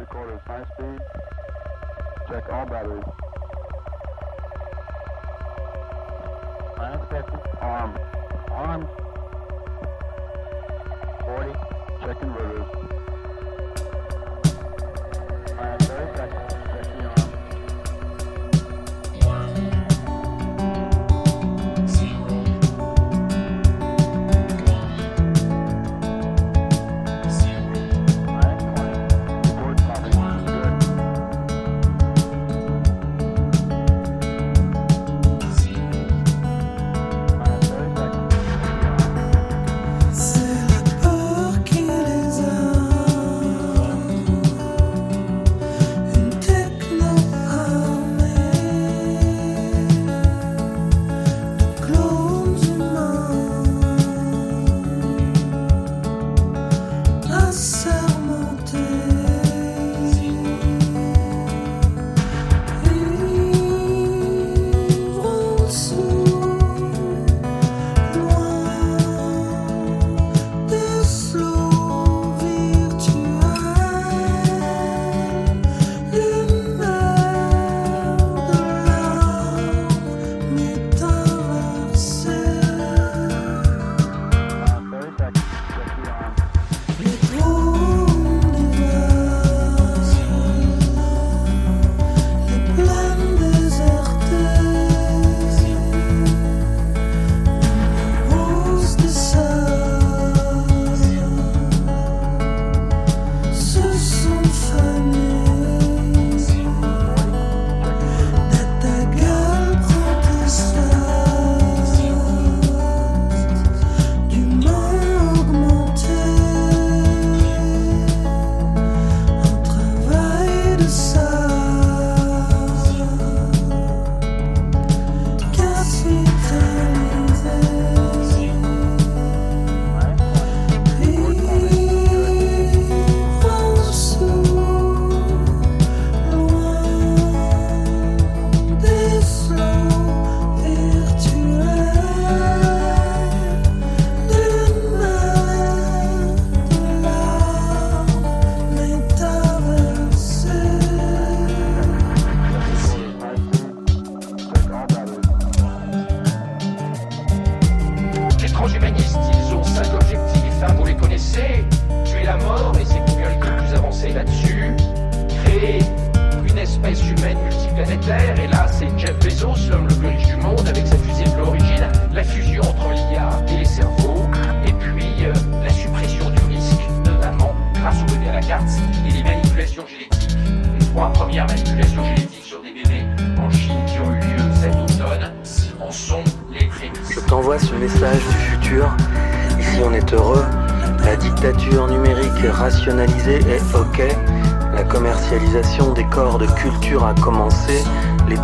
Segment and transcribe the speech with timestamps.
[0.00, 0.98] recorders high speed.
[2.26, 3.04] Check all batteries.
[6.78, 7.36] Minus 50.
[7.60, 7.98] Arm.
[8.50, 8.88] Arm.
[11.26, 11.52] 40.
[12.00, 12.68] Check inverters.
[15.56, 16.69] Minus 30 seconds.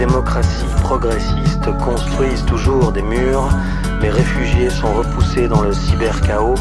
[0.06, 3.48] Démocraties progressistes construisent toujours des murs.
[4.00, 6.54] Les réfugiés sont repoussés dans le cyberchaos.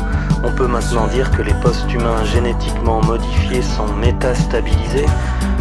[0.43, 5.05] On peut maintenant dire que les post-humains génétiquement modifiés sont métastabilisés.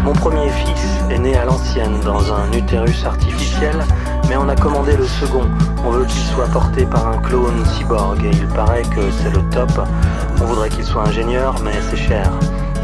[0.03, 3.85] Mon premier fils est né à l'ancienne dans un utérus artificiel,
[4.29, 5.47] mais on a commandé le second.
[5.85, 9.43] On veut qu'il soit porté par un clone cyborg et il paraît que c'est le
[9.51, 9.73] top.
[10.41, 12.31] On voudrait qu'il soit ingénieur, mais c'est cher.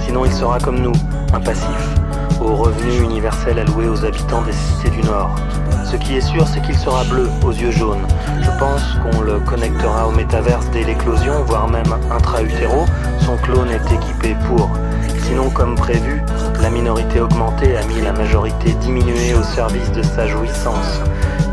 [0.00, 0.92] Sinon, il sera comme nous,
[1.32, 1.99] un passif,
[2.40, 5.34] au revenu universel alloué aux habitants des cités du Nord.
[5.84, 8.06] Ce qui est sûr, c'est qu'il sera bleu, aux yeux jaunes.
[8.40, 12.86] Je pense qu'on le connectera au métaverse dès l'éclosion, voire même intra-utéro.
[13.20, 14.70] Son clone est équipé pour.
[15.24, 16.22] Sinon, comme prévu,
[16.60, 21.00] la minorité augmentée a mis la majorité diminuée au service de sa jouissance.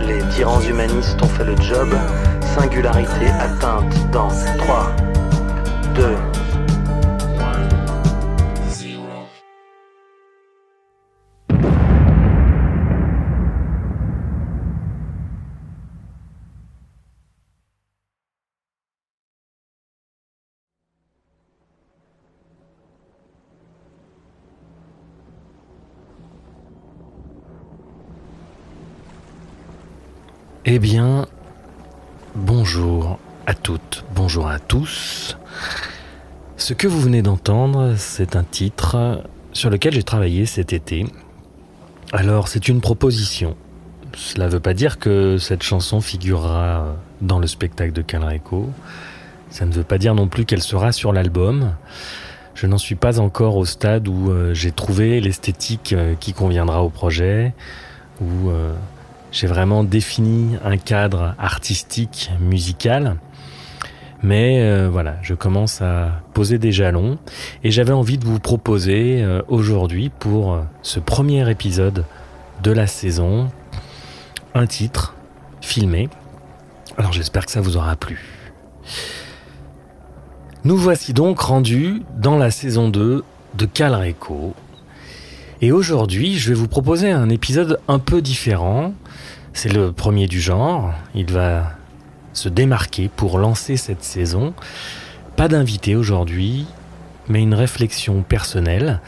[0.01, 1.89] Les tyrans humanistes ont fait le job.
[2.55, 4.91] Singularité atteinte dans 3,
[5.95, 6.15] 2,
[30.69, 31.27] Eh bien,
[32.35, 35.37] bonjour à toutes, bonjour à tous.
[36.57, 39.23] Ce que vous venez d'entendre, c'est un titre
[39.53, 41.05] sur lequel j'ai travaillé cet été.
[42.11, 43.55] Alors, c'est une proposition.
[44.13, 48.69] Cela ne veut pas dire que cette chanson figurera dans le spectacle de Calreco.
[49.49, 51.75] Ça ne veut pas dire non plus qu'elle sera sur l'album.
[52.55, 56.83] Je n'en suis pas encore au stade où euh, j'ai trouvé l'esthétique euh, qui conviendra
[56.83, 57.53] au projet,
[58.21, 58.73] euh,
[59.31, 63.17] j'ai vraiment défini un cadre artistique, musical.
[64.23, 67.19] Mais euh, voilà, je commence à poser des jalons
[67.63, 72.03] et j'avais envie de vous proposer euh, aujourd'hui pour euh, ce premier épisode
[72.63, 73.49] de la saison
[74.55, 75.15] un titre
[75.61, 76.09] filmé.
[76.97, 78.19] Alors j'espère que ça vous aura plu.
[80.63, 84.55] Nous voici donc rendus dans la saison 2 de Calreco.
[85.61, 88.93] Et aujourd'hui, je vais vous proposer un épisode un peu différent.
[89.57, 90.93] C'est le premier du genre.
[91.15, 91.71] Il va
[92.33, 94.53] se démarquer pour lancer cette saison.
[95.35, 96.67] Pas d'invité aujourd'hui,
[97.27, 99.01] mais une réflexion personnelle.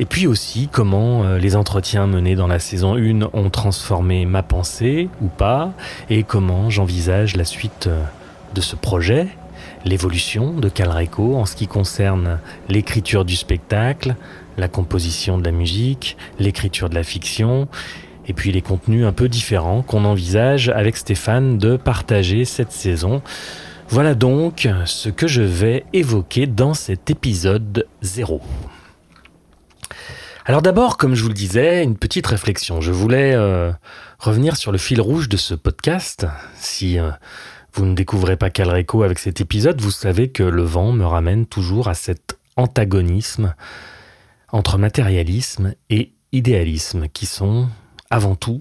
[0.00, 4.42] Et puis aussi comment euh, les entretiens menés dans la saison 1 ont transformé ma
[4.42, 5.72] pensée ou pas,
[6.08, 8.02] et comment j'envisage la suite euh,
[8.56, 9.28] de ce projet,
[9.84, 14.16] l'évolution de Calreco en ce qui concerne l'écriture du spectacle,
[14.58, 17.68] la composition de la musique, l'écriture de la fiction,
[18.30, 23.22] et puis les contenus un peu différents qu'on envisage avec Stéphane de partager cette saison.
[23.88, 28.40] Voilà donc ce que je vais évoquer dans cet épisode 0.
[30.46, 32.80] Alors d'abord, comme je vous le disais, une petite réflexion.
[32.80, 33.72] Je voulais euh,
[34.20, 36.28] revenir sur le fil rouge de ce podcast.
[36.54, 37.10] Si euh,
[37.74, 41.46] vous ne découvrez pas Calreco avec cet épisode, vous savez que le vent me ramène
[41.46, 43.56] toujours à cet antagonisme
[44.52, 47.68] entre matérialisme et idéalisme, qui sont
[48.10, 48.60] avant tout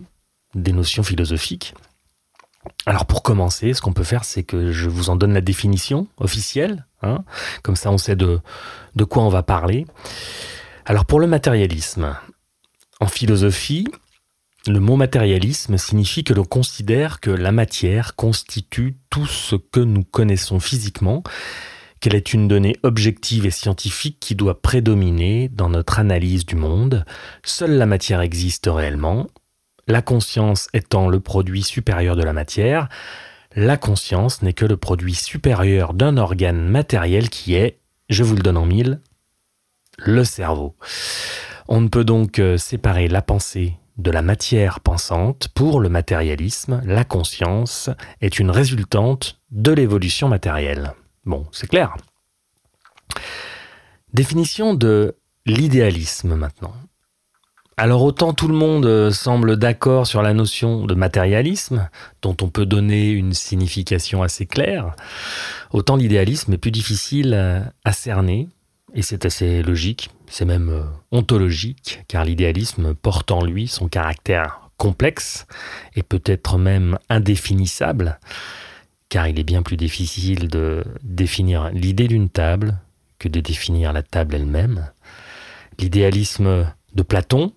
[0.55, 1.73] des notions philosophiques.
[2.85, 6.07] Alors pour commencer, ce qu'on peut faire, c'est que je vous en donne la définition
[6.17, 7.23] officielle, hein,
[7.63, 8.39] comme ça on sait de,
[8.95, 9.85] de quoi on va parler.
[10.85, 12.15] Alors pour le matérialisme,
[12.99, 13.87] en philosophie,
[14.67, 20.03] le mot matérialisme signifie que l'on considère que la matière constitue tout ce que nous
[20.03, 21.23] connaissons physiquement,
[22.01, 27.05] qu'elle est une donnée objective et scientifique qui doit prédominer dans notre analyse du monde.
[27.43, 29.27] Seule la matière existe réellement,
[29.89, 32.87] la conscience étant le produit supérieur de la matière,
[33.55, 38.43] la conscience n'est que le produit supérieur d'un organe matériel qui est, je vous le
[38.43, 39.01] donne en mille,
[39.97, 40.75] le cerveau.
[41.67, 45.49] On ne peut donc euh, séparer la pensée de la matière pensante.
[45.49, 47.89] Pour le matérialisme, la conscience
[48.21, 50.93] est une résultante de l'évolution matérielle.
[51.25, 51.97] Bon, c'est clair.
[54.13, 55.15] Définition de
[55.45, 56.73] l'idéalisme maintenant.
[57.81, 61.87] Alors autant tout le monde euh, semble d'accord sur la notion de matérialisme,
[62.21, 64.97] dont on peut donner une signification assez claire,
[65.71, 68.49] autant l'idéalisme est plus difficile à cerner,
[68.93, 70.83] et c'est assez logique, c'est même euh,
[71.13, 75.47] ontologique, car l'idéalisme porte en lui son caractère complexe
[75.95, 78.19] et peut-être même indéfinissable,
[79.07, 82.77] car il est bien plus difficile de définir l'idée d'une table
[83.19, 84.91] que de définir la table elle-même.
[85.79, 87.53] L'idéalisme de Platon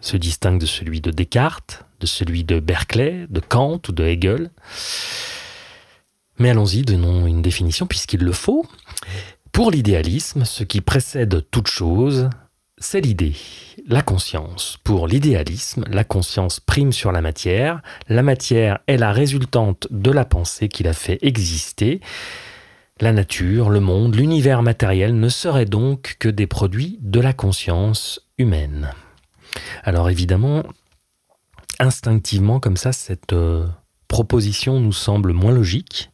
[0.00, 4.50] se distingue de celui de Descartes, de celui de Berkeley, de Kant ou de Hegel.
[6.38, 8.66] Mais allons-y, donnons une définition puisqu'il le faut.
[9.52, 12.28] Pour l'idéalisme, ce qui précède toute chose,
[12.78, 13.34] c'est l'idée,
[13.86, 14.78] la conscience.
[14.84, 17.80] Pour l'idéalisme, la conscience prime sur la matière.
[18.08, 22.00] La matière est la résultante de la pensée qui la fait exister.
[23.00, 28.20] La nature, le monde, l'univers matériel ne seraient donc que des produits de la conscience
[28.36, 28.90] humaine.
[29.84, 30.62] Alors évidemment,
[31.78, 33.66] instinctivement comme ça, cette euh,
[34.08, 36.10] proposition nous semble moins logique,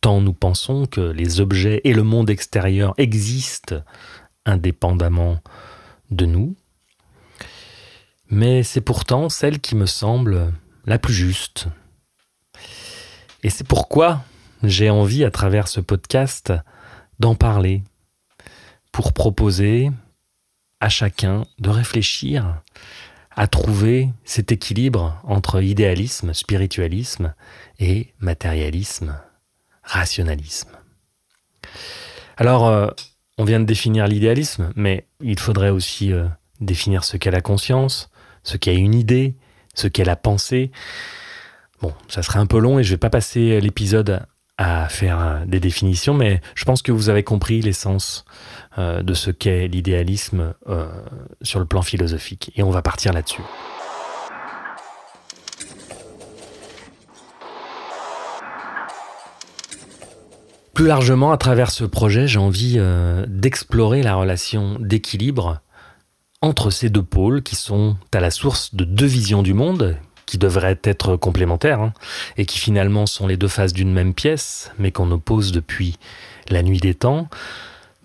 [0.00, 3.76] tant nous pensons que les objets et le monde extérieur existent
[4.46, 5.40] indépendamment
[6.10, 6.56] de nous.
[8.28, 10.52] Mais c'est pourtant celle qui me semble
[10.86, 11.68] la plus juste.
[13.42, 14.24] Et c'est pourquoi
[14.62, 16.52] j'ai envie, à travers ce podcast,
[17.20, 17.82] d'en parler,
[18.92, 19.90] pour proposer
[20.80, 22.62] à chacun de réfléchir
[23.36, 27.34] à trouver cet équilibre entre idéalisme, spiritualisme
[27.78, 29.18] et matérialisme,
[29.82, 30.70] rationalisme.
[32.36, 32.88] Alors, euh,
[33.38, 36.26] on vient de définir l'idéalisme, mais il faudrait aussi euh,
[36.60, 38.10] définir ce qu'est la conscience,
[38.44, 39.34] ce qu'est une idée,
[39.74, 40.70] ce qu'est la pensée.
[41.80, 44.24] Bon, ça serait un peu long et je vais pas passer l'épisode
[44.56, 48.24] à faire des définitions, mais je pense que vous avez compris l'essence
[48.78, 50.86] euh, de ce qu'est l'idéalisme euh,
[51.42, 52.52] sur le plan philosophique.
[52.56, 53.42] Et on va partir là-dessus.
[60.74, 65.60] Plus largement, à travers ce projet, j'ai envie euh, d'explorer la relation d'équilibre
[66.42, 69.96] entre ces deux pôles qui sont à la source de deux visions du monde
[70.26, 71.92] qui devraient être complémentaires hein,
[72.36, 75.98] et qui finalement sont les deux faces d'une même pièce, mais qu'on oppose depuis
[76.48, 77.28] la nuit des temps.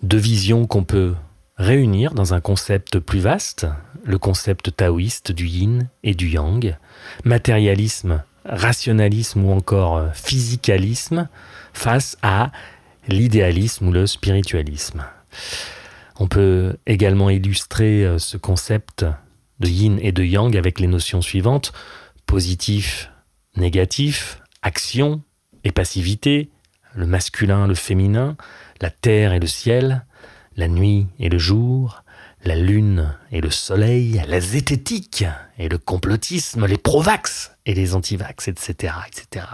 [0.02, 1.14] Deux visions qu'on peut
[1.56, 3.66] réunir dans un concept plus vaste,
[4.04, 6.76] le concept taoïste du yin et du yang,
[7.24, 11.28] matérialisme, rationalisme ou encore euh, physicalisme
[11.74, 12.50] face à
[13.08, 15.04] l'idéalisme ou le spiritualisme.
[16.18, 19.04] On peut également illustrer euh, ce concept
[19.60, 21.72] de yin et de yang avec les notions suivantes
[22.30, 23.10] positif,
[23.56, 25.20] négatif, action
[25.64, 26.52] et passivité,
[26.94, 28.36] le masculin, le féminin,
[28.80, 30.06] la terre et le ciel,
[30.54, 32.04] la nuit et le jour,
[32.44, 35.24] la lune et le soleil, la zététique
[35.58, 39.46] et le complotisme, les provax et les antivax, etc., etc.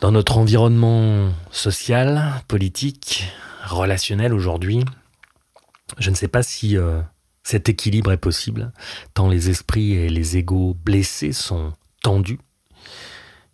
[0.00, 3.30] Dans notre environnement social, politique,
[3.64, 4.84] relationnel aujourd'hui,
[5.98, 7.00] je ne sais pas si euh,
[7.48, 8.72] cet équilibre est possible,
[9.14, 12.40] tant les esprits et les égaux blessés sont tendus.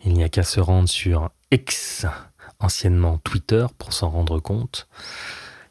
[0.04, 2.04] Il n'y a qu'à se rendre sur X,
[2.58, 4.88] anciennement Twitter, pour s'en rendre compte.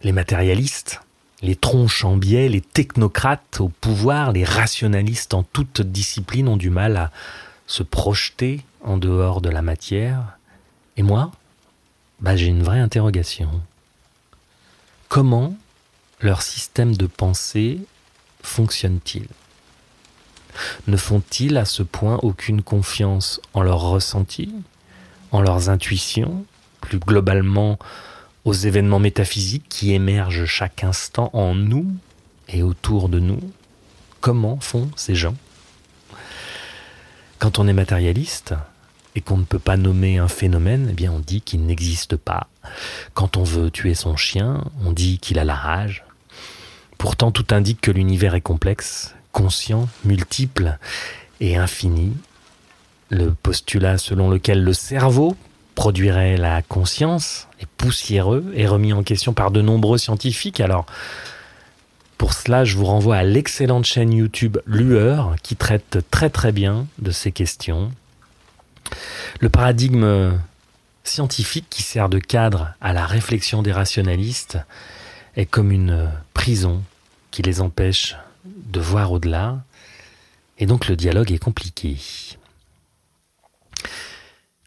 [0.04, 1.02] Les matérialistes,
[1.42, 6.70] les tronches en biais, les technocrates au pouvoir, les rationalistes en toute discipline ont du
[6.70, 7.12] mal à
[7.68, 10.38] se projeter en dehors de la matière.
[10.96, 11.34] Et moi,
[12.22, 13.50] bah, j'ai une vraie interrogation.
[15.10, 15.58] Comment
[16.22, 17.82] leur système de pensée
[18.44, 19.28] fonctionne-t-il
[20.88, 24.54] Ne font-ils à ce point aucune confiance en leurs ressentis,
[25.32, 26.46] en leurs intuitions,
[26.82, 27.80] plus globalement
[28.46, 31.88] aux événements métaphysiques qui émergent chaque instant en nous
[32.50, 33.40] et autour de nous?
[34.22, 35.36] Comment font ces gens?
[37.40, 38.54] Quand on est matérialiste
[39.16, 42.48] et qu'on ne peut pas nommer un phénomène, eh bien on dit qu'il n'existe pas.
[43.14, 46.06] Quand on veut tuer son chien, on dit qu'il a la rage.
[47.04, 50.78] Pourtant, tout indique que l'univers est complexe, conscient, multiple
[51.42, 52.14] et infini.
[53.10, 55.36] Le postulat selon lequel le cerveau
[55.76, 60.62] produirait la conscience est poussiéreux et remis en question par de nombreux scientifiques.
[60.62, 60.86] Alors,
[62.18, 66.88] pour cela, je vous renvoie à l'excellente chaîne YouTube Lueur qui traite très très bien
[67.00, 67.92] de ces questions.
[69.42, 70.40] Le paradigme
[71.04, 74.58] scientifique qui sert de cadre à la réflexion des rationalistes
[75.36, 76.82] est comme une prison
[77.34, 79.64] qui les empêche de voir au-delà,
[80.60, 81.98] et donc le dialogue est compliqué.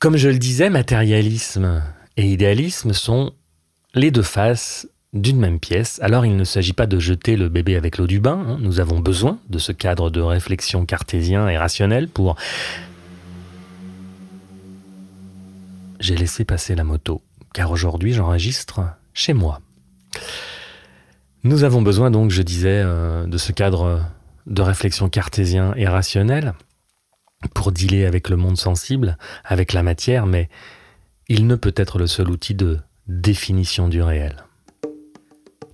[0.00, 1.80] Comme je le disais, matérialisme
[2.16, 3.32] et idéalisme sont
[3.94, 6.00] les deux faces d'une même pièce.
[6.02, 8.58] Alors il ne s'agit pas de jeter le bébé avec l'eau du bain, hein.
[8.60, 12.34] nous avons besoin de ce cadre de réflexion cartésien et rationnel pour...
[16.00, 17.22] J'ai laissé passer la moto,
[17.54, 18.80] car aujourd'hui j'enregistre
[19.14, 19.60] chez moi.
[21.46, 24.02] Nous avons besoin donc, je disais, euh, de ce cadre
[24.48, 26.54] de réflexion cartésien et rationnel
[27.54, 30.48] pour dealer avec le monde sensible, avec la matière, mais
[31.28, 34.44] il ne peut être le seul outil de définition du réel.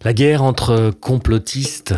[0.04, 1.94] La guerre entre complotistes,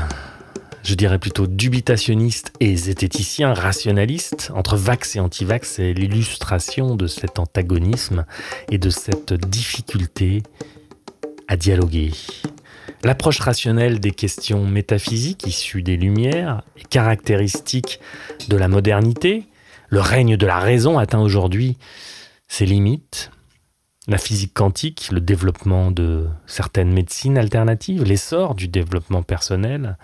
[0.84, 7.40] je dirais plutôt dubitationnistes et zététiciens rationalistes, entre vax et antivax, est l'illustration de cet
[7.40, 8.24] antagonisme
[8.70, 10.44] et de cette difficulté
[11.48, 12.12] à dialoguer.
[13.04, 18.00] L'approche rationnelle des questions métaphysiques issues des Lumières est caractéristique
[18.48, 19.44] de la modernité.
[19.90, 21.76] Le règne de la raison atteint aujourd'hui
[22.48, 23.30] ses limites.
[24.08, 29.98] La physique quantique, le développement de certaines médecines alternatives, l'essor du développement personnel,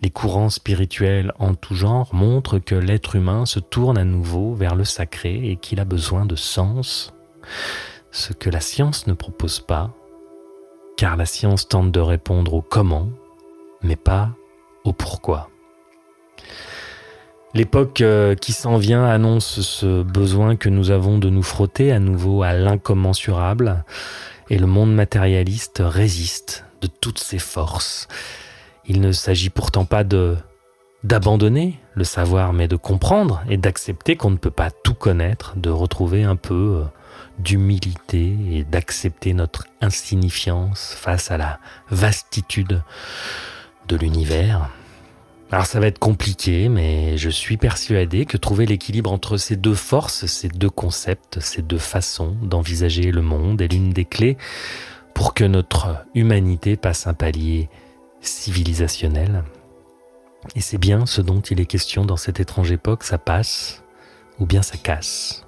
[0.00, 4.76] les courants spirituels en tout genre montrent que l'être humain se tourne à nouveau vers
[4.76, 7.12] le sacré et qu'il a besoin de sens,
[8.12, 9.97] ce que la science ne propose pas,
[10.98, 13.08] car la science tente de répondre au comment,
[13.82, 14.30] mais pas
[14.84, 15.48] au pourquoi.
[17.54, 22.00] L'époque euh, qui s'en vient annonce ce besoin que nous avons de nous frotter à
[22.00, 23.84] nouveau à l'incommensurable,
[24.50, 28.08] et le monde matérialiste résiste de toutes ses forces.
[28.84, 30.36] Il ne s'agit pourtant pas de
[31.04, 35.70] d'abandonner le savoir, mais de comprendre et d'accepter qu'on ne peut pas tout connaître, de
[35.70, 36.84] retrouver un peu euh,
[37.38, 42.82] d'humilité et d'accepter notre insignifiance face à la vastitude
[43.88, 44.70] de l'univers.
[45.50, 49.74] Alors ça va être compliqué, mais je suis persuadé que trouver l'équilibre entre ces deux
[49.74, 54.36] forces, ces deux concepts, ces deux façons d'envisager le monde est l'une des clés
[55.14, 57.70] pour que notre humanité passe un palier
[58.20, 59.42] civilisationnel.
[60.54, 63.82] Et c'est bien ce dont il est question dans cette étrange époque, ça passe
[64.38, 65.46] ou bien ça casse.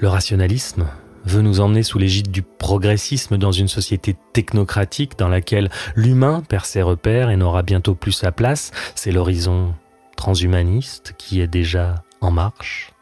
[0.00, 0.86] Le rationalisme
[1.24, 6.64] veut nous emmener sous l'égide du progressisme dans une société technocratique dans laquelle l'humain perd
[6.64, 8.70] ses repères et n'aura bientôt plus sa place.
[8.94, 9.74] C'est l'horizon
[10.16, 12.92] transhumaniste qui est déjà en marche,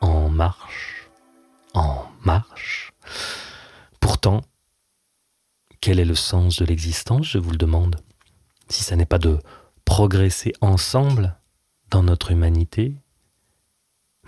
[0.00, 1.10] en marche,
[1.74, 2.92] en marche.
[4.00, 4.40] Pourtant,
[5.80, 7.96] quel est le sens de l'existence, je vous le demande?
[8.68, 9.38] Si ça n'est pas de
[9.84, 11.36] progresser ensemble
[11.90, 12.96] dans notre humanité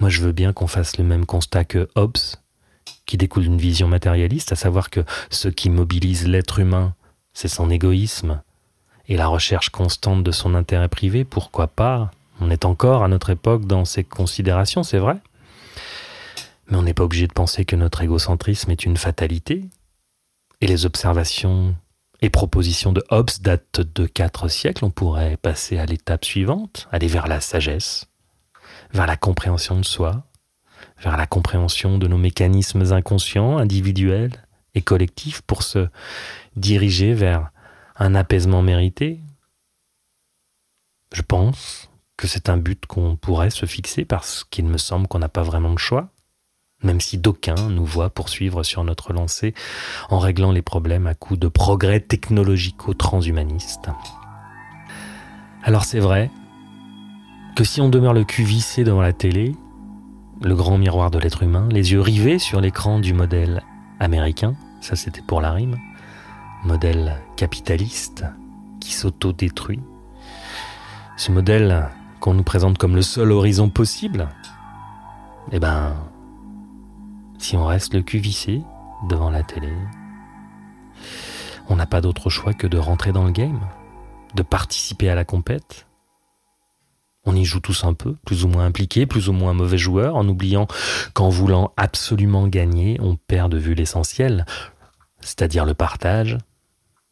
[0.00, 2.18] Moi, je veux bien qu'on fasse le même constat que Hobbes,
[3.06, 6.94] qui découle d'une vision matérialiste, à savoir que ce qui mobilise l'être humain,
[7.32, 8.42] c'est son égoïsme
[9.08, 12.10] et la recherche constante de son intérêt privé, pourquoi pas?
[12.40, 15.18] On est encore à notre époque dans ces considérations, c'est vrai
[16.68, 19.64] mais on n'est pas obligé de penser que notre égocentrisme est une fatalité.
[20.60, 21.74] Et les observations
[22.22, 24.84] et propositions de Hobbes datent de quatre siècles.
[24.84, 28.06] On pourrait passer à l'étape suivante, aller vers la sagesse,
[28.94, 30.24] vers la compréhension de soi,
[31.02, 35.88] vers la compréhension de nos mécanismes inconscients, individuels et collectifs pour se
[36.56, 37.50] diriger vers
[37.96, 39.20] un apaisement mérité.
[41.12, 45.18] Je pense que c'est un but qu'on pourrait se fixer parce qu'il me semble qu'on
[45.18, 46.14] n'a pas vraiment de choix
[46.84, 49.54] même si d'aucuns nous voient poursuivre sur notre lancée
[50.10, 53.88] en réglant les problèmes à coups de progrès technologico-transhumanistes.
[55.62, 56.30] Alors c'est vrai
[57.54, 59.54] que si on demeure le cul vissé devant la télé,
[60.42, 63.62] le grand miroir de l'être humain, les yeux rivés sur l'écran du modèle
[64.00, 65.78] américain, ça c'était pour la rime,
[66.64, 68.25] modèle capitaliste
[68.80, 69.80] qui s'auto-détruit,
[71.16, 74.28] ce modèle qu'on nous présente comme le seul horizon possible,
[75.52, 75.94] eh ben,
[77.38, 78.62] si on reste le cul vissé
[79.08, 79.73] devant la télé,
[81.68, 83.61] on n'a pas d'autre choix que de rentrer dans le game,
[84.34, 85.87] de participer à la compète.
[87.26, 90.16] On y joue tous un peu, plus ou moins impliqués, plus ou moins mauvais joueurs,
[90.16, 90.66] en oubliant
[91.14, 94.44] qu'en voulant absolument gagner, on perd de vue l'essentiel,
[95.20, 96.36] c'est-à-dire le partage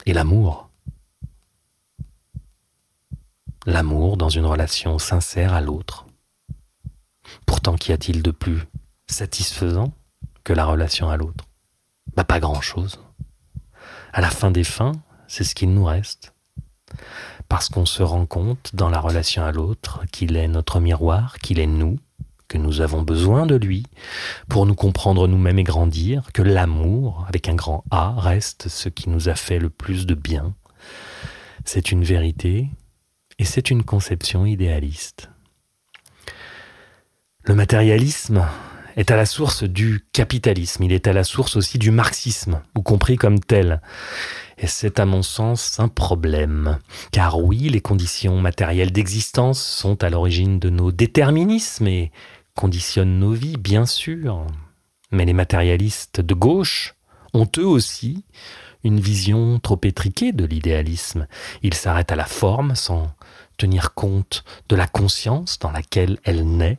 [0.05, 0.69] et l'amour.
[3.65, 6.07] L'amour dans une relation sincère à l'autre.
[7.47, 8.67] Pourtant, qu'y a-t-il de plus
[9.07, 9.93] satisfaisant
[10.45, 11.45] que la relation à l'autre?
[12.17, 13.01] Bah pas grand-chose.
[14.13, 14.93] À la fin des fins,
[15.29, 16.32] c'est ce qu'il nous reste.
[17.49, 21.59] Parce qu'on se rend compte dans la relation à l'autre qu'il est notre miroir, qu'il
[21.59, 21.99] est nous,
[22.49, 23.85] que nous avons besoin de lui
[24.49, 29.09] pour nous comprendre nous-mêmes et grandir, que l'amour, avec un grand A, reste ce qui
[29.09, 30.55] nous a fait le plus de bien.
[31.65, 32.69] C'est une vérité
[33.39, 35.31] et c'est une conception idéaliste.
[37.45, 38.47] Le matérialisme,
[38.97, 42.83] est à la source du capitalisme, il est à la source aussi du marxisme, ou
[42.83, 43.81] compris comme tel.
[44.59, 46.79] Et c'est à mon sens un problème.
[47.11, 52.13] Car oui, les conditions matérielles d'existence sont à l'origine de nos déterminismes et
[52.55, 54.47] conditionnent nos vies, bien sûr.
[55.11, 56.95] Mais les matérialistes de gauche
[57.35, 58.25] ont eux aussi
[58.85, 61.27] une vision trop étriquée de l'idéalisme.
[61.63, 63.15] Ils s'arrêtent à la forme sans
[63.57, 66.79] tenir compte de la conscience dans laquelle elle naît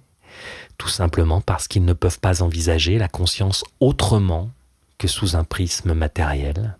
[0.77, 4.51] tout simplement parce qu'ils ne peuvent pas envisager la conscience autrement
[4.97, 6.77] que sous un prisme matériel.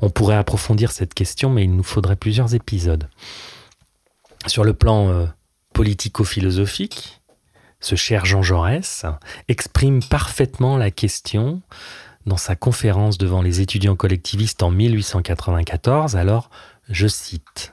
[0.00, 3.08] On pourrait approfondir cette question, mais il nous faudrait plusieurs épisodes.
[4.46, 5.26] Sur le plan euh,
[5.74, 7.20] politico-philosophique,
[7.80, 9.06] ce cher Jean Jaurès
[9.48, 11.62] exprime parfaitement la question
[12.26, 16.50] dans sa conférence devant les étudiants collectivistes en 1894, alors
[16.88, 17.72] je cite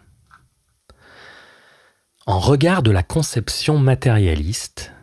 [2.26, 4.94] En regard de la conception matérialiste,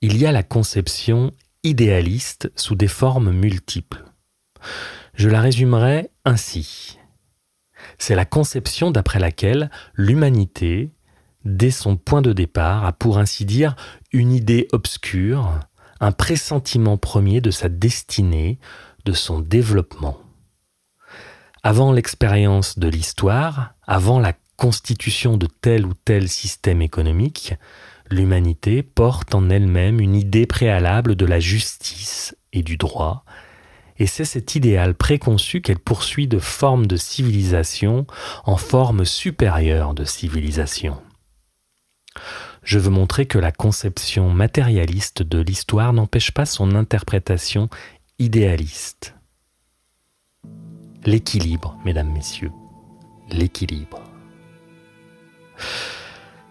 [0.00, 1.32] il y a la conception
[1.62, 4.04] idéaliste sous des formes multiples.
[5.14, 6.98] Je la résumerai ainsi.
[7.98, 10.92] C'est la conception d'après laquelle l'humanité,
[11.44, 13.76] dès son point de départ, a pour ainsi dire
[14.12, 15.60] une idée obscure,
[16.00, 18.58] un pressentiment premier de sa destinée,
[19.04, 20.18] de son développement.
[21.62, 27.54] Avant l'expérience de l'histoire, avant la constitution de tel ou tel système économique,
[28.10, 33.24] l'humanité porte en elle-même une idée préalable de la justice et du droit,
[33.98, 38.06] et c'est cet idéal préconçu qu'elle poursuit de forme de civilisation
[38.44, 41.00] en forme supérieure de civilisation.
[42.62, 47.68] Je veux montrer que la conception matérialiste de l'histoire n'empêche pas son interprétation
[48.18, 49.14] idéaliste.
[51.04, 52.52] L'équilibre, mesdames, messieurs,
[53.30, 54.00] l'équilibre.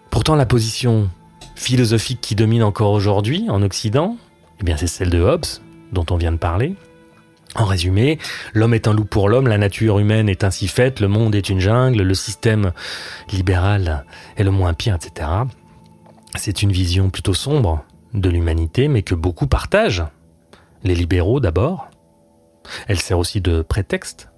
[0.09, 1.09] Pourtant, la position
[1.55, 4.17] philosophique qui domine encore aujourd'hui en Occident,
[4.65, 5.45] eh c'est celle de Hobbes,
[5.93, 6.75] dont on vient de parler.
[7.55, 8.17] En résumé,
[8.53, 11.49] l'homme est un loup pour l'homme, la nature humaine est ainsi faite, le monde est
[11.49, 12.71] une jungle, le système
[13.33, 14.05] libéral
[14.37, 15.29] est le moins pire, etc.
[16.35, 17.83] C'est une vision plutôt sombre
[18.13, 20.05] de l'humanité, mais que beaucoup partagent.
[20.83, 21.89] Les libéraux d'abord.
[22.87, 24.29] Elle sert aussi de prétexte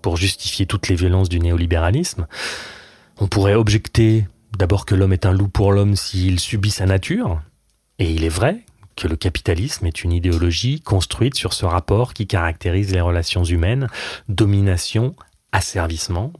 [0.00, 2.26] pour justifier toutes les violences du néolibéralisme.
[3.18, 4.26] On pourrait objecter
[4.58, 7.40] D'abord que l'homme est un loup pour l'homme s'il subit sa nature,
[7.98, 8.60] et il est vrai
[9.00, 13.88] que le capitalisme est une idéologie construite sur ce rapport qui caractérise les relations humaines,
[14.28, 15.16] domination,
[15.52, 16.34] asservissement.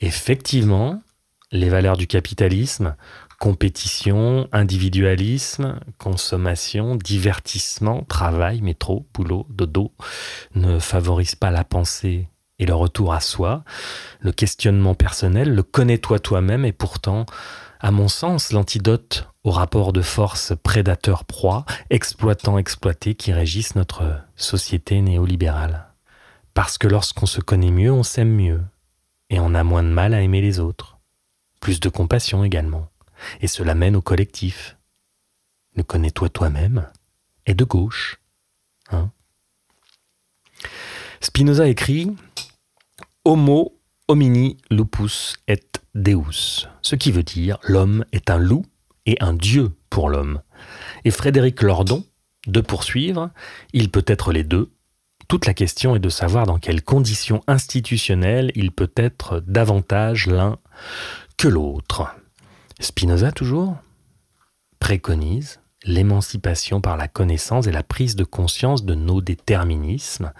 [0.00, 1.02] Effectivement,
[1.50, 2.94] les valeurs du capitalisme,
[3.40, 9.92] compétition, individualisme, consommation, divertissement, travail, métro, boulot, dodo,
[10.54, 12.28] ne favorisent pas la pensée
[12.60, 13.64] et le retour à soi,
[14.20, 17.26] le questionnement personnel, le connais-toi toi-même est pourtant,
[17.80, 25.88] à mon sens, l'antidote au rapport de force prédateur-proie, exploitant-exploité qui régissent notre société néolibérale.
[26.54, 28.62] Parce que lorsqu'on se connaît mieux, on s'aime mieux,
[29.30, 30.98] et on a moins de mal à aimer les autres.
[31.60, 32.88] Plus de compassion également.
[33.40, 34.76] Et cela mène au collectif.
[35.76, 36.88] Ne connais-toi toi-même
[37.46, 38.20] est de gauche.
[38.90, 39.10] Hein
[41.20, 42.14] Spinoza écrit
[43.24, 43.78] Homo
[44.08, 45.60] homini lupus et
[45.94, 48.66] deus, ce qui veut dire l'homme est un loup
[49.06, 50.40] et un dieu pour l'homme.
[51.04, 52.04] Et Frédéric Lordon,
[52.46, 53.30] de poursuivre,
[53.72, 54.70] il peut être les deux.
[55.28, 60.58] Toute la question est de savoir dans quelles conditions institutionnelles il peut être davantage l'un
[61.36, 62.14] que l'autre.
[62.80, 63.76] Spinoza toujours
[64.78, 70.32] préconise l'émancipation par la connaissance et la prise de conscience de nos déterminismes.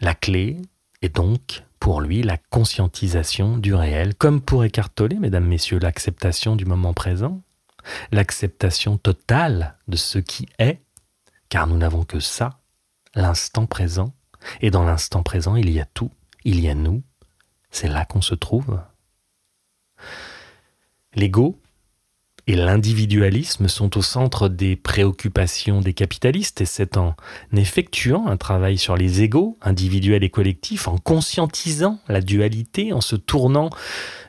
[0.00, 0.58] La clé
[1.02, 6.56] est donc pour lui la conscientisation du réel, comme pour Eckhart Tolle, mesdames, messieurs, l'acceptation
[6.56, 7.42] du moment présent,
[8.12, 10.82] l'acceptation totale de ce qui est,
[11.48, 12.60] car nous n'avons que ça,
[13.14, 14.14] l'instant présent,
[14.60, 16.10] et dans l'instant présent, il y a tout,
[16.44, 17.02] il y a nous,
[17.70, 18.80] c'est là qu'on se trouve.
[21.14, 21.60] L'ego
[22.46, 27.16] et l'individualisme sont au centre des préoccupations des capitalistes et c'est en
[27.54, 33.16] effectuant un travail sur les égaux individuels et collectifs, en conscientisant la dualité, en se
[33.16, 33.70] tournant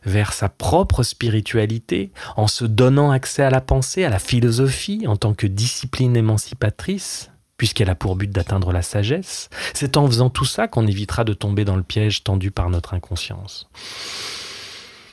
[0.06, 5.18] vers sa propre spiritualité, en se donnant accès à la pensée, à la philosophie en
[5.18, 9.50] tant que discipline émancipatrice, puisqu'elle a pour but d'atteindre la sagesse.
[9.74, 12.94] C'est en faisant tout ça qu'on évitera de tomber dans le piège tendu par notre
[12.94, 13.70] inconscience.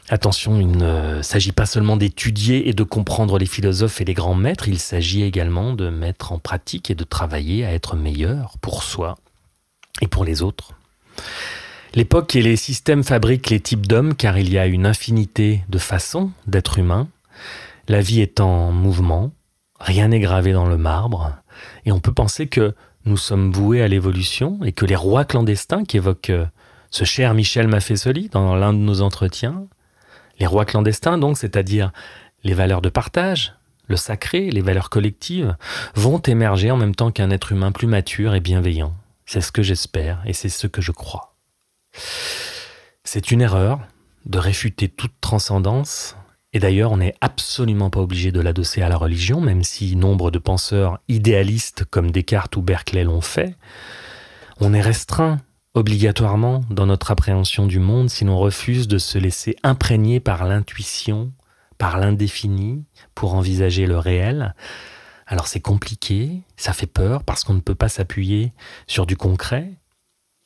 [0.08, 4.34] Attention, il ne s'agit pas seulement d'étudier et de comprendre les philosophes et les grands
[4.34, 8.82] maîtres, il s'agit également de mettre en pratique et de travailler à être meilleur pour
[8.82, 9.16] soi
[10.00, 10.72] et pour les autres.
[11.94, 15.78] L'époque et les systèmes fabriquent les types d'hommes car il y a une infinité de
[15.78, 17.08] façons d'être humain.
[17.86, 19.30] La vie est en mouvement,
[19.78, 21.32] rien n'est gravé dans le marbre,
[21.84, 25.84] et on peut penser que nous sommes voués à l'évolution et que les rois clandestins
[25.84, 26.32] qu'évoque
[26.90, 29.66] ce cher Michel Maffesoli dans l'un de nos entretiens,
[30.38, 31.92] les rois clandestins, donc, c'est-à-dire
[32.45, 33.55] les valeurs de partage,
[33.88, 35.57] le sacré, les valeurs collectives,
[35.95, 38.95] vont émerger en même temps qu'un être humain plus mature et bienveillant.
[39.27, 41.35] C'est ce que j'espère et c'est ce que je crois.
[43.05, 43.81] C'est une erreur
[44.27, 46.16] de réfuter toute transcendance,
[46.53, 50.31] et d'ailleurs on n'est absolument pas obligé de l'adosser à la religion, même si nombre
[50.31, 53.57] de penseurs idéalistes comme Descartes ou Berkeley l'ont fait.
[54.61, 55.40] On est restreint
[55.74, 61.32] obligatoirement dans notre appréhension du monde si l'on refuse de se laisser imprégner par l'intuition,
[61.78, 64.54] par l'indéfini, pour envisager le réel.
[65.26, 68.52] Alors c'est compliqué, ça fait peur parce qu'on ne peut pas s'appuyer
[68.87, 69.72] sur du concret,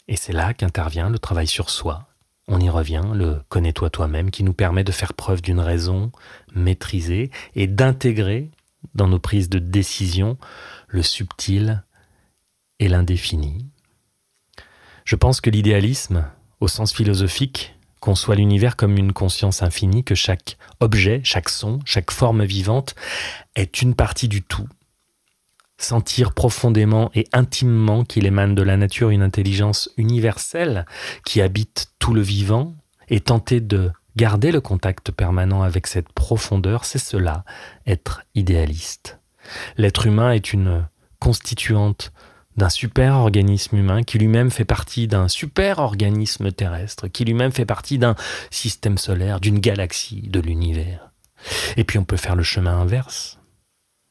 [0.08, 2.06] et c'est là qu'intervient le travail sur soi.
[2.48, 6.12] On y revient, le connais-toi toi-même, qui nous permet de faire preuve d'une raison
[6.54, 8.52] maîtrisée et d'intégrer
[8.94, 10.38] dans nos prises de décision
[10.86, 11.82] le subtil
[12.78, 13.66] et l'indéfini.
[15.06, 16.24] Je pense que l'idéalisme,
[16.58, 22.10] au sens philosophique, conçoit l'univers comme une conscience infinie, que chaque objet, chaque son, chaque
[22.10, 22.96] forme vivante
[23.54, 24.68] est une partie du tout.
[25.78, 30.86] Sentir profondément et intimement qu'il émane de la nature une intelligence universelle
[31.24, 32.74] qui habite tout le vivant
[33.08, 37.44] et tenter de garder le contact permanent avec cette profondeur, c'est cela,
[37.86, 39.20] être idéaliste.
[39.76, 40.88] L'être humain est une
[41.20, 42.12] constituante
[42.56, 47.66] d'un super organisme humain qui lui-même fait partie d'un super organisme terrestre, qui lui-même fait
[47.66, 48.16] partie d'un
[48.50, 51.10] système solaire, d'une galaxie, de l'univers.
[51.76, 53.38] Et puis on peut faire le chemin inverse,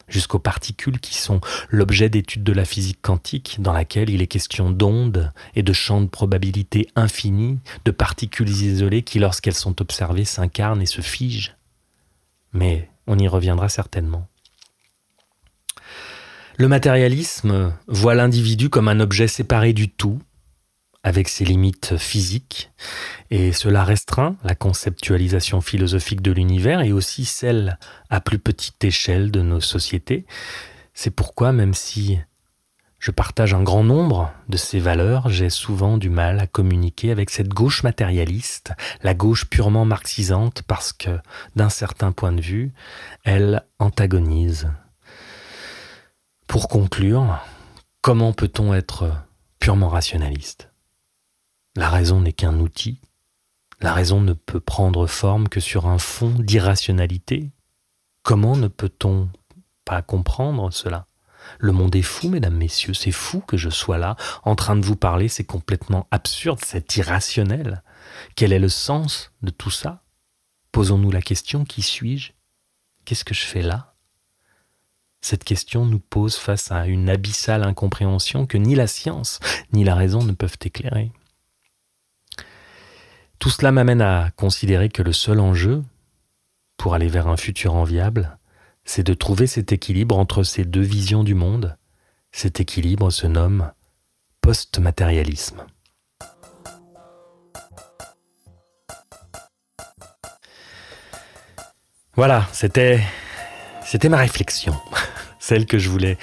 [0.08, 4.70] jusqu'aux particules qui sont l'objet d'études de la physique quantique, dans laquelle il est question
[4.70, 10.82] d'ondes et de champs de probabilité infinis, de particules isolées qui, lorsqu'elles sont observées, s'incarnent
[10.82, 11.56] et se figent.
[12.54, 14.28] Mais on y reviendra certainement.
[16.58, 20.22] Le matérialisme voit l'individu comme un objet séparé du tout,
[21.04, 22.72] avec ses limites physiques,
[23.30, 27.78] et cela restreint la conceptualisation philosophique de l'univers et aussi celle
[28.10, 30.26] à plus petite échelle de nos sociétés.
[30.94, 32.20] C'est pourquoi, même si
[33.00, 37.32] je partage un grand nombre de ces valeurs, j'ai souvent du mal à communiquer avec
[37.32, 38.72] cette gauche matérialiste,
[39.04, 41.20] la gauche purement marxisante, parce que,
[41.58, 42.72] d'un certain point de vue,
[43.26, 44.70] elle antagonise
[46.48, 47.40] pour conclure,
[48.02, 49.12] comment peut-on être
[49.60, 50.70] purement rationaliste?
[51.76, 53.02] La raison n'est qu'un outil.
[53.82, 57.52] La raison ne peut prendre forme que sur un fond d'irrationalité.
[58.24, 59.30] Comment ne peut-on
[59.84, 61.08] pas comprendre cela?
[61.60, 64.86] Le monde est fou, mesdames, messieurs, c'est fou que je sois là en train de
[64.86, 67.84] vous parler, c'est complètement absurde, c'est irrationnel.
[68.36, 70.04] Quel est le sens de tout ça?
[70.72, 72.32] Posons-nous la question, qui suis-je?
[73.04, 73.95] Qu'est-ce que je fais là?
[75.28, 79.40] Cette question nous pose face à une abyssale incompréhension que ni la science
[79.74, 81.12] ni la raison ne peuvent éclairer.
[83.40, 85.84] Tout cela m'amène à considérer que le seul enjeu,
[86.78, 88.38] pour aller vers un futur enviable,
[88.84, 91.76] c'est de trouver cet équilibre entre ces deux visions du monde.
[92.32, 93.72] Cet équilibre se nomme
[94.42, 95.66] post-matérialisme.
[102.14, 103.02] Voilà, c'était
[103.86, 104.76] c'était ma réflexion,
[105.46, 106.18] celle que je voulais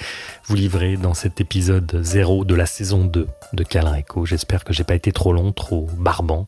[0.47, 4.25] vous livrer dans cet épisode 0 de la saison 2 de Calreco.
[4.25, 6.45] J'espère que j'ai pas été trop long, trop barbant.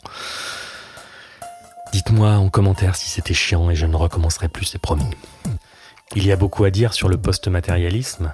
[1.94, 5.06] Dites-moi en commentaire si c'était chiant et je ne recommencerai plus, c'est promis.
[6.18, 8.34] Il y a beaucoup à dire sur le post-matérialisme.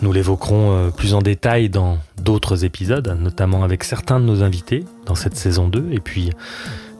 [0.00, 4.84] Nous l'évoquerons euh, plus en détail dans d'autres épisodes, notamment avec certains de nos invités
[5.06, 5.88] dans cette saison 2.
[5.90, 6.30] Et puis,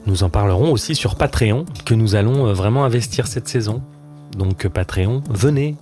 [0.06, 3.84] nous en parlerons aussi sur Patreon, que nous allons euh, vraiment investir cette saison.
[4.36, 5.76] Donc Patreon, venez,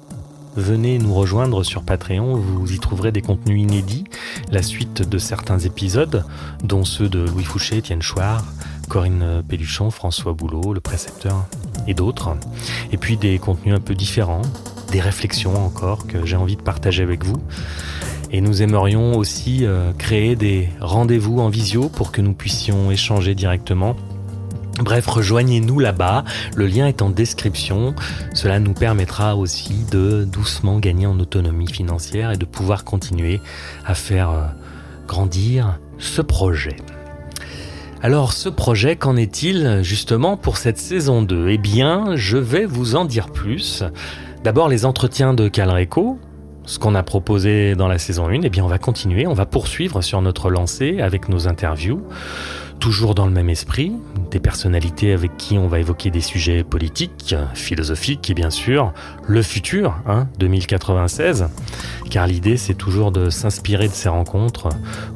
[0.57, 4.05] venez nous rejoindre sur Patreon, vous y trouverez des contenus inédits,
[4.51, 6.25] la suite de certains épisodes,
[6.63, 8.45] dont ceux de Louis Fouché, Étienne Chouard,
[8.89, 11.47] Corinne Pelluchon, François Boulot, le précepteur
[11.87, 12.37] et d'autres.
[12.93, 14.43] Et puis des contenus un peu différents,
[14.93, 17.43] des réflexions encore que j'ai envie de partager avec vous.
[18.31, 23.35] Et nous aimerions aussi euh, créer des rendez-vous en visio pour que nous puissions échanger
[23.35, 23.97] directement
[24.81, 26.25] Bref, rejoignez-nous là-bas,
[26.57, 27.95] le lien est en description.
[28.35, 33.41] Cela nous permettra aussi de doucement gagner en autonomie financière et de pouvoir continuer
[33.85, 34.47] à faire euh,
[35.07, 36.77] grandir ce projet.
[38.03, 42.97] Alors ce projet, qu'en est-il justement pour cette saison 2 Eh bien, je vais vous
[42.97, 43.85] en dire plus.
[44.43, 46.19] D'abord les entretiens de Calreco,
[46.67, 49.47] ce qu'on a proposé dans la saison 1, eh bien on va continuer, on va
[49.47, 52.03] poursuivre sur notre lancée avec nos interviews
[52.81, 53.93] toujours dans le même esprit,
[54.31, 58.93] des personnalités avec qui on va évoquer des sujets politiques, philosophiques et bien sûr
[59.27, 61.47] le futur, hein, 2096,
[62.11, 64.69] car l'idée c'est toujours de s'inspirer de ces rencontres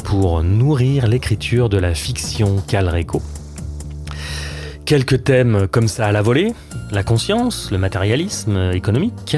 [0.05, 3.23] pour nourrir l'écriture de la fiction Calreco.
[4.85, 6.55] Quelques thèmes comme ça à la volée,
[6.91, 9.37] la conscience, le matérialisme économique,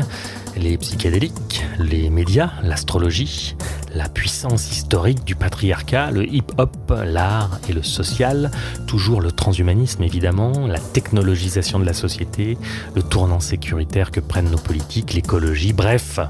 [0.56, 3.56] les psychédéliques, les médias, l'astrologie,
[3.94, 8.50] la puissance historique du patriarcat, le hip-hop, l'art et le social,
[8.87, 12.57] toujours le transhumanisme évidemment, la technologisation de la société,
[12.94, 16.20] le tournant sécuritaire que prennent nos politiques, l'écologie, bref,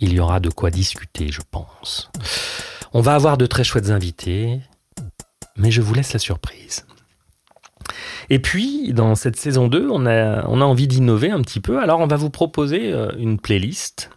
[0.00, 2.10] il y aura de quoi discuter, je pense.
[2.92, 4.60] On va avoir de très chouettes invités,
[5.56, 6.86] mais je vous laisse la surprise.
[8.30, 11.80] Et puis, dans cette saison 2, on a, on a envie d'innover un petit peu.
[11.80, 14.10] Alors, on va vous proposer euh, une playlist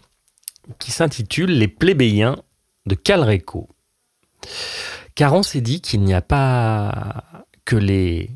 [0.80, 2.38] qui s'intitule Les plébéiens
[2.86, 3.69] de Calreco.
[5.15, 8.32] Car on s'est dit qu'il n'y a pas que les,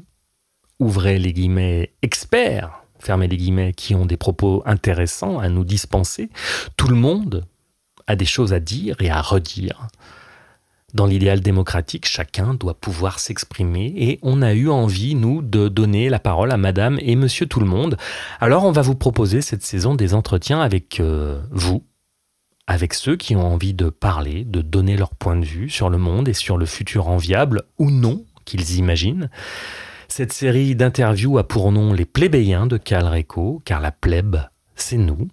[0.79, 6.29] ouvrez les guillemets, experts, fermez les guillemets, qui ont des propos intéressants à nous dispenser.
[6.77, 7.45] Tout le monde
[8.05, 9.87] a des choses à dire et à redire.
[10.93, 16.09] Dans l'idéal démocratique, chacun doit pouvoir s'exprimer et on a eu envie, nous, de donner
[16.09, 17.97] la parole à Madame et Monsieur tout le monde.
[18.39, 21.83] Alors on va vous proposer cette saison des entretiens avec euh, vous,
[22.67, 25.97] avec ceux qui ont envie de parler, de donner leur point de vue sur le
[25.97, 29.29] monde et sur le futur enviable ou non qu'ils imaginent.
[30.09, 34.41] Cette série d'interviews a pour nom Les plébéiens de Calreco, car la plèbe,
[34.75, 35.27] c'est nous.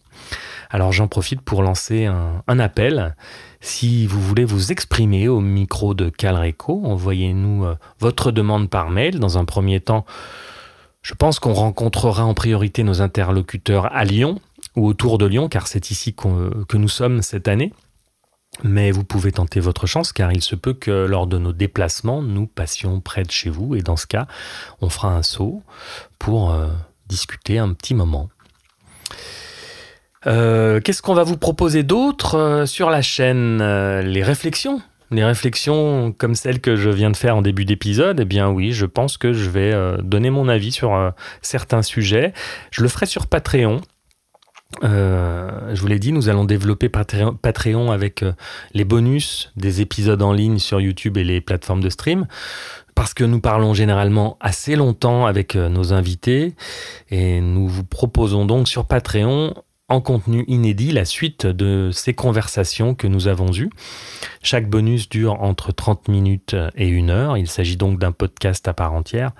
[0.70, 3.14] Alors j'en profite pour lancer un, appel.
[3.60, 9.20] Si vous voulez vous exprimer au micro de Calreco, envoyez-nous euh, votre demande par mail.
[9.20, 10.04] Dans un premier temps,
[11.02, 14.40] je pense qu'on rencontrera en priorité nos interlocuteurs à Lyon
[14.76, 17.72] ou autour de Lyon, car c'est ici que nous sommes cette année.
[18.62, 22.22] Mais vous pouvez tenter votre chance, car il se peut que lors de nos déplacements,
[22.22, 24.26] nous passions près de chez vous, et dans ce cas,
[24.80, 25.62] on fera un saut
[26.18, 26.68] pour euh,
[27.08, 28.28] discuter un petit moment.
[30.26, 33.58] Euh, Qu'est-ce qu'on va vous proposer d'autre euh, sur la chaîne
[34.02, 34.80] Les réflexions?
[35.10, 38.72] Les réflexions comme celles que je viens de faire en début d'épisode, eh bien oui,
[38.72, 42.32] je pense que je vais donner mon avis sur certains sujets.
[42.70, 43.80] Je le ferai sur Patreon.
[44.82, 48.32] Euh, je vous l'ai dit, nous allons développer Patreon, avec euh,
[48.72, 52.26] les bonus des épisodes en ligne sur YouTube et les plateformes de stream.
[52.94, 56.54] Parce que nous parlons généralement assez longtemps avec euh, nos invités
[57.10, 59.54] et nous vous proposons donc sur Patreon
[59.88, 63.70] en contenu inédit la suite de ces conversations que nous avons eues.
[64.42, 67.36] Chaque bonus dure entre 30 minutes et une heure.
[67.36, 69.32] Il s'agit donc d'un podcast à part entière,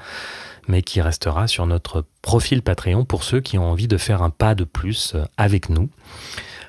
[0.69, 4.31] mais qui restera sur notre profil Patreon pour ceux qui ont envie de faire un
[4.31, 5.91] pas de plus avec nous.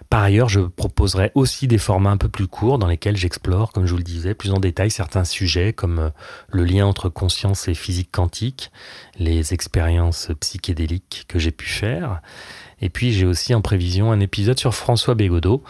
[0.09, 3.85] Par ailleurs, je proposerai aussi des formats un peu plus courts dans lesquels j'explore, comme
[3.85, 6.09] je vous le disais, plus en détail certains sujets comme euh,
[6.49, 8.71] le lien entre conscience et physique quantique,
[9.17, 12.21] les expériences psychédéliques que j'ai pu faire.
[12.81, 15.63] Et puis j'ai aussi en prévision un épisode sur François Bégodeau.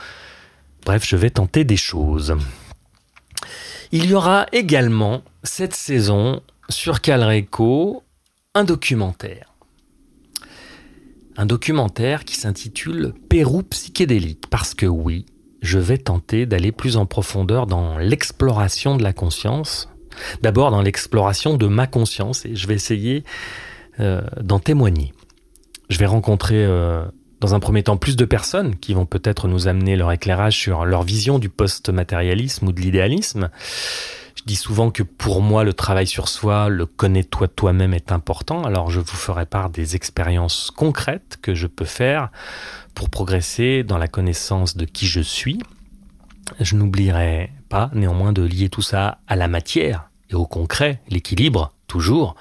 [0.86, 2.36] Bref, je vais tenter des choses.
[3.92, 8.04] Il y aura également cette saison sur Calreco
[8.56, 9.56] un documentaire
[11.38, 14.50] un documentaire qui s'intitule Pérou psychédélique.
[14.50, 15.26] Parce que oui,
[15.62, 19.90] je vais tenter d'aller plus en profondeur dans l'exploration de la conscience.
[20.42, 23.26] D'abord dans l'exploration de ma conscience et je vais essayer
[24.00, 25.12] euh, d'en témoigner.
[25.90, 27.04] Je vais rencontrer euh,
[27.42, 30.86] dans un premier temps plus de personnes qui vont peut-être nous amener leur éclairage sur
[30.86, 33.50] leur vision du post-matérialisme ou de l'idéalisme.
[34.46, 38.64] Dis souvent que pour moi, le travail sur soi, le connais-toi toi-même est important.
[38.64, 42.30] Alors je vous ferai part des expériences concrètes que je peux faire
[42.94, 45.60] pour progresser dans la connaissance de qui je suis.
[46.60, 51.74] Je n'oublierai pas néanmoins de lier tout ça à la matière et au concret, l'équilibre,
[51.88, 52.36] toujours,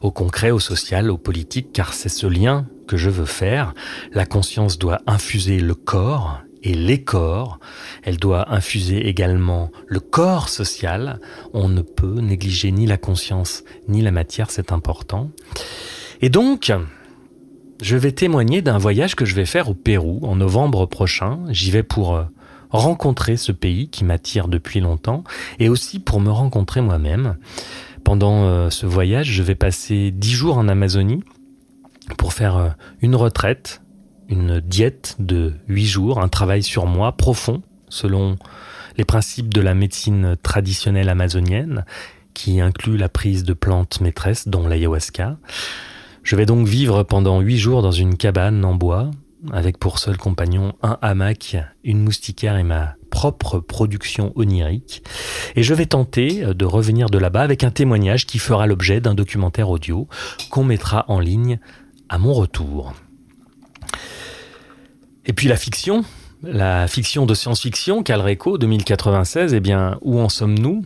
[0.00, 3.74] au concret, au social, au politique, car c'est ce lien que je veux faire.
[4.12, 7.58] La conscience doit infuser le corps et les corps.
[8.02, 11.20] Elle doit infuser également le corps social.
[11.52, 15.30] On ne peut négliger ni la conscience ni la matière, c'est important.
[16.20, 16.72] Et donc,
[17.80, 21.40] je vais témoigner d'un voyage que je vais faire au Pérou en novembre prochain.
[21.50, 22.24] J'y vais pour euh,
[22.70, 25.24] rencontrer ce pays qui m'attire depuis longtemps
[25.58, 27.36] et aussi pour me rencontrer moi-même.
[28.04, 31.22] Pendant euh, ce voyage, je vais passer dix jours en Amazonie
[32.16, 32.68] pour faire euh,
[33.00, 33.82] une retraite
[34.28, 38.36] une diète de huit jours, un travail sur moi profond, selon
[38.96, 41.84] les principes de la médecine traditionnelle amazonienne,
[42.34, 45.38] qui inclut la prise de plantes maîtresses, dont l'ayahuasca.
[46.22, 49.10] Je vais donc vivre pendant huit jours dans une cabane en bois,
[49.52, 55.02] avec pour seul compagnon un hamac, une moustiquaire et ma propre production onirique.
[55.56, 59.14] Et je vais tenter de revenir de là-bas avec un témoignage qui fera l'objet d'un
[59.14, 60.08] documentaire audio
[60.50, 61.58] qu'on mettra en ligne
[62.08, 62.94] à mon retour.
[65.28, 66.04] Et puis la fiction,
[66.42, 70.84] la fiction de science-fiction, Calreco 2096, eh bien, où en sommes-nous?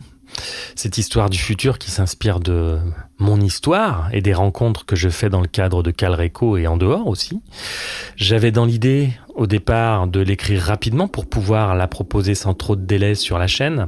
[0.75, 2.77] Cette histoire du futur qui s'inspire de
[3.19, 6.75] mon histoire et des rencontres que je fais dans le cadre de Calreco et en
[6.75, 7.39] dehors aussi.
[8.17, 12.85] J'avais dans l'idée au départ de l'écrire rapidement pour pouvoir la proposer sans trop de
[12.85, 13.87] délai sur la chaîne.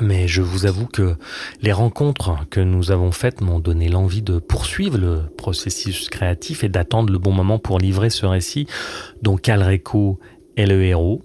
[0.00, 1.16] Mais je vous avoue que
[1.62, 6.68] les rencontres que nous avons faites m'ont donné l'envie de poursuivre le processus créatif et
[6.68, 8.66] d'attendre le bon moment pour livrer ce récit
[9.22, 10.20] dont Calreco
[10.56, 11.22] est le héros.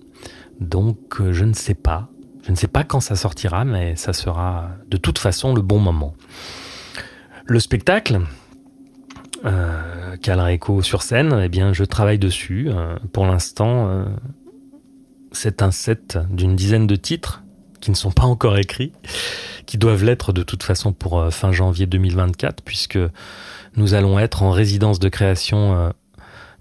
[0.59, 2.09] Donc euh, je ne sais pas.
[2.43, 5.79] Je ne sais pas quand ça sortira, mais ça sera de toute façon le bon
[5.79, 6.13] moment.
[7.45, 8.21] Le spectacle,
[9.45, 12.69] euh, Calreco sur scène, eh bien je travaille dessus.
[12.69, 14.05] Euh, pour l'instant, euh,
[15.31, 17.42] c'est un set d'une dizaine de titres
[17.83, 18.93] qui ne sont pas encore écrits,
[19.65, 22.97] qui doivent l'être de toute façon pour euh, fin janvier 2024, puisque
[23.75, 25.89] nous allons être en résidence de création euh,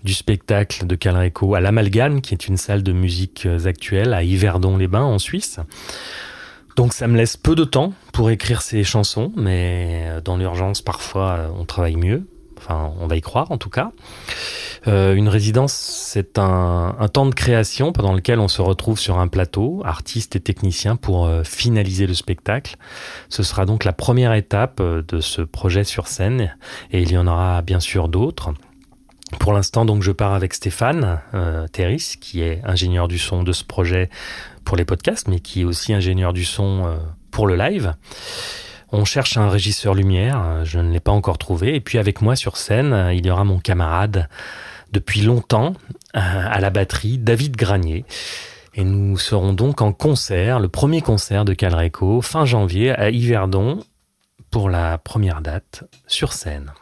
[0.02, 4.24] du spectacle de Calreco à l'Amalgame, qui est une salle de musique euh, actuelle à
[4.24, 5.60] Yverdon-les-Bains en Suisse.
[6.74, 11.52] Donc ça me laisse peu de temps pour écrire ces chansons, mais dans l'urgence parfois
[11.56, 12.26] on travaille mieux.
[12.62, 13.90] Enfin, on va y croire en tout cas.
[14.86, 19.28] Euh, une résidence, c'est un, temps de création pendant lequel on se retrouve sur un
[19.28, 22.76] plateau, artistes et techniciens, pour euh, finaliser le spectacle.
[23.28, 26.54] Ce sera donc la première étape euh, de ce projet sur scène,
[26.90, 28.52] et il y en aura bien sûr d'autres.
[29.38, 31.66] Pour l'instant, donc, je pars avec Stéphane euh,
[32.20, 34.10] qui est ingénieur du son de ce projet
[34.64, 36.98] pour les podcasts, mais qui est aussi ingénieur du son
[37.30, 37.94] pour le live.
[38.94, 41.74] On cherche un régisseur lumière, euh, je ne l'ai pas encore trouvé.
[41.74, 44.28] Et puis avec moi sur scène, euh, il y aura mon camarade
[44.92, 45.72] depuis longtemps
[46.14, 48.04] euh, à la batterie, David Granier.
[48.74, 53.82] Et nous serons donc en concert, le premier concert de Calreco, fin janvier à Yverdon,
[54.50, 56.72] pour la première date sur scène.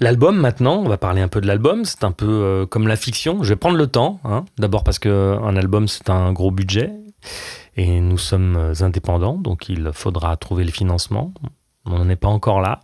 [0.00, 3.42] L'album maintenant, on va parler un peu de l'album, c'est un peu comme la fiction,
[3.42, 4.44] je vais prendre le temps, hein.
[4.58, 6.92] d'abord parce que un album c'est un gros budget,
[7.78, 11.32] et nous sommes euh, indépendants, donc il faudra trouver le financement.
[11.86, 12.80] On n'en est pas encore là.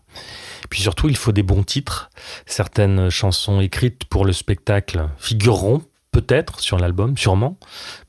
[0.70, 2.11] Puis surtout, il faut des bons titres.
[2.47, 5.82] Certaines chansons écrites pour le spectacle figureront
[6.12, 7.59] peut-être sur l'album, sûrement,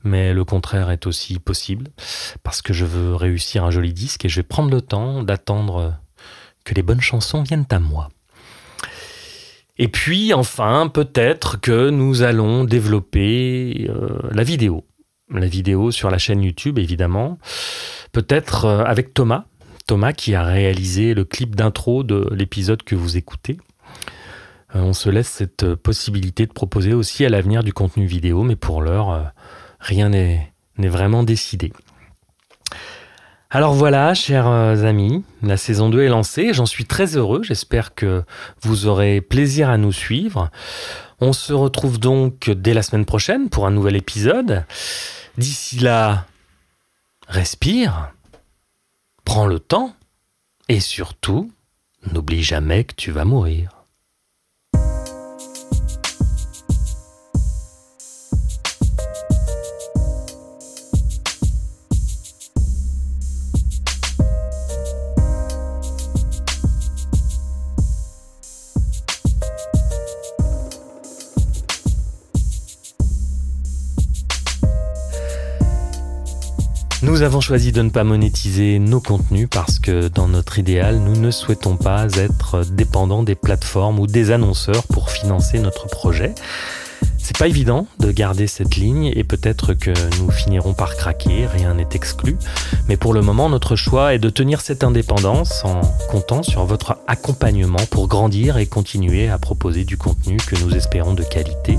[0.04, 1.90] mais le contraire est aussi possible,
[2.44, 5.94] parce que je veux réussir un joli disque et je vais prendre le temps d'attendre
[6.64, 8.10] que les bonnes chansons viennent à moi.
[9.76, 14.84] Et puis enfin, peut-être que nous allons développer euh, la vidéo.
[15.32, 17.38] La vidéo sur la chaîne YouTube, évidemment.
[18.12, 19.44] Peut-être euh, avec Thomas.
[19.86, 23.58] Thomas qui a réalisé le clip d'intro de l'épisode que vous écoutez.
[24.74, 28.56] Euh, on se laisse cette possibilité de proposer aussi à l'avenir du contenu vidéo, mais
[28.56, 29.22] pour l'heure, euh,
[29.80, 31.72] rien n'est vraiment décidé.
[33.48, 37.94] Alors voilà, chers euh, amis, la saison 2 est lancée, j'en suis très heureux, j'espère
[37.94, 38.24] que
[38.60, 40.50] vous aurez plaisir à nous suivre.
[41.20, 44.64] On se retrouve donc dès la semaine prochaine pour un nouvel épisode.
[45.38, 46.26] D'ici là,
[47.28, 48.12] respire,
[49.24, 49.94] prends le temps
[50.68, 51.50] et surtout,
[52.12, 53.75] n'oublie jamais que tu vas mourir.
[77.16, 81.16] Nous avons choisi de ne pas monétiser nos contenus parce que dans notre idéal, nous
[81.18, 86.34] ne souhaitons pas être dépendants des plateformes ou des annonceurs pour financer notre projet.
[87.16, 91.72] C'est pas évident de garder cette ligne et peut-être que nous finirons par craquer, rien
[91.72, 92.36] n'est exclu.
[92.86, 96.98] Mais pour le moment, notre choix est de tenir cette indépendance en comptant sur votre
[97.06, 101.78] accompagnement pour grandir et continuer à proposer du contenu que nous espérons de qualité.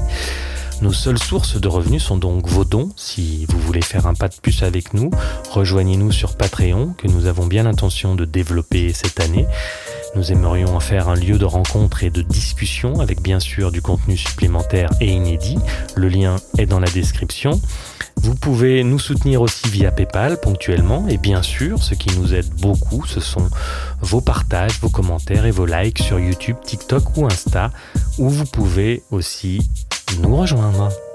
[0.82, 2.90] Nos seules sources de revenus sont donc vos dons.
[2.96, 5.10] Si vous voulez faire un pas de plus avec nous,
[5.50, 9.48] rejoignez-nous sur Patreon, que nous avons bien l'intention de développer cette année.
[10.16, 13.82] Nous aimerions en faire un lieu de rencontre et de discussion avec bien sûr du
[13.82, 15.58] contenu supplémentaire et inédit.
[15.96, 17.60] Le lien est dans la description.
[18.18, 22.50] Vous pouvez nous soutenir aussi via PayPal ponctuellement et bien sûr, ce qui nous aide
[22.62, 23.50] beaucoup, ce sont
[24.02, 27.72] vos partages, vos commentaires et vos likes sur YouTube, TikTok ou Insta,
[28.18, 29.70] où vous pouvez aussi
[30.22, 31.07] nous rejoindre.